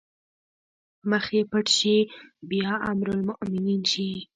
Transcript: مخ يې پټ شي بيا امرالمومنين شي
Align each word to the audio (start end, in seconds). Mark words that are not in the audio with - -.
مخ 1.09 1.25
يې 1.35 1.41
پټ 1.51 1.65
شي 1.77 1.95
بيا 2.49 2.71
امرالمومنين 2.91 3.81
شي 3.91 4.09